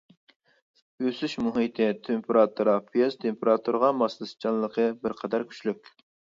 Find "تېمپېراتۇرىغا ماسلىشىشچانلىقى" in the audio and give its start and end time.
3.27-4.89